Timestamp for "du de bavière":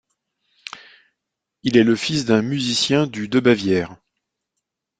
3.05-3.95